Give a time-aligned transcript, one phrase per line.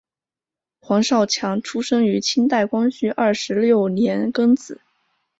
[0.79, 4.81] 黄少强出生于清代光绪二十六年庚子。